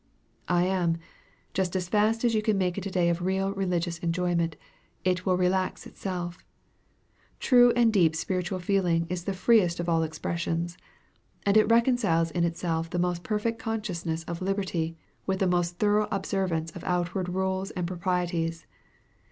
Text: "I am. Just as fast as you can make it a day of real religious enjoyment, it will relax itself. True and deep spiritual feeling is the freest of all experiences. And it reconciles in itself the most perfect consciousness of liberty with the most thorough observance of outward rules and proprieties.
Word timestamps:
"I 0.49 0.63
am. 0.63 0.97
Just 1.53 1.75
as 1.75 1.87
fast 1.87 2.25
as 2.25 2.33
you 2.33 2.41
can 2.41 2.57
make 2.57 2.75
it 2.75 2.87
a 2.87 2.89
day 2.89 3.07
of 3.09 3.21
real 3.21 3.51
religious 3.51 3.99
enjoyment, 3.99 4.55
it 5.05 5.27
will 5.27 5.37
relax 5.37 5.85
itself. 5.85 6.43
True 7.39 7.71
and 7.75 7.93
deep 7.93 8.15
spiritual 8.15 8.57
feeling 8.57 9.05
is 9.11 9.25
the 9.25 9.33
freest 9.35 9.79
of 9.79 9.87
all 9.87 10.01
experiences. 10.01 10.75
And 11.45 11.55
it 11.55 11.69
reconciles 11.69 12.31
in 12.31 12.43
itself 12.45 12.89
the 12.89 12.97
most 12.97 13.21
perfect 13.21 13.59
consciousness 13.59 14.23
of 14.23 14.41
liberty 14.41 14.97
with 15.27 15.37
the 15.37 15.45
most 15.45 15.77
thorough 15.77 16.07
observance 16.11 16.71
of 16.75 16.83
outward 16.83 17.29
rules 17.29 17.69
and 17.69 17.85
proprieties. 17.85 18.65